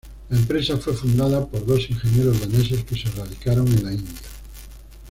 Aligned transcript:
La 0.29 0.35
empresa 0.39 0.77
fue 0.77 0.95
fundada 0.95 1.45
por 1.45 1.63
dos 1.63 1.87
ingenieros 1.91 2.39
daneses 2.41 2.83
que 2.85 2.95
se 2.95 3.07
radicaron 3.15 3.67
en 3.67 3.83
la 3.85 3.93
India. 3.93 4.17